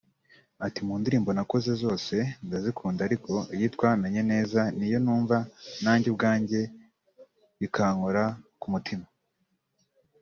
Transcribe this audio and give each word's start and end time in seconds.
Ati 0.65 0.79
“Mu 0.87 0.93
ndirimbo 1.01 1.29
nakoze 1.37 1.71
zose 1.83 2.15
ndazikunda 2.45 3.01
ariko 3.07 3.31
iyitwa 3.55 3.87
‘Menye 4.01 4.21
Neza’ 4.31 4.59
niyo 4.77 4.99
numva 5.03 5.37
nanjye 5.83 6.07
ubwanjye 6.09 6.59
bikankora 7.59 8.23
ku 8.59 8.67
mutima 8.73 9.05